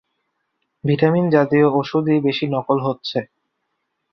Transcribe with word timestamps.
Vitamin 0.83 1.25
জাতীয় 1.29 1.67
ওষুধই 1.71 2.19
বেশি 2.19 2.45
নকল 2.47 2.77
হচ্ছে। 2.83 3.19